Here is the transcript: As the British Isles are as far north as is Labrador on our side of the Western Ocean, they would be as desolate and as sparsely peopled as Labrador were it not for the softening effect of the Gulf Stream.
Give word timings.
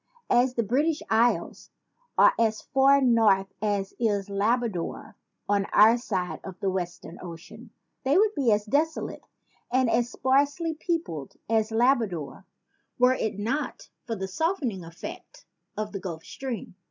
As 0.31 0.55
the 0.55 0.63
British 0.63 1.03
Isles 1.11 1.69
are 2.17 2.33
as 2.39 2.59
far 2.63 3.01
north 3.01 3.53
as 3.61 3.93
is 3.99 4.31
Labrador 4.31 5.15
on 5.47 5.65
our 5.73 5.95
side 5.99 6.39
of 6.43 6.59
the 6.59 6.71
Western 6.71 7.19
Ocean, 7.21 7.69
they 8.03 8.17
would 8.17 8.33
be 8.33 8.51
as 8.51 8.65
desolate 8.65 9.21
and 9.71 9.91
as 9.91 10.09
sparsely 10.09 10.73
peopled 10.73 11.35
as 11.47 11.69
Labrador 11.71 12.47
were 12.97 13.13
it 13.13 13.37
not 13.37 13.89
for 14.07 14.15
the 14.15 14.27
softening 14.27 14.83
effect 14.83 15.45
of 15.77 15.91
the 15.91 15.99
Gulf 15.99 16.23
Stream. 16.23 16.73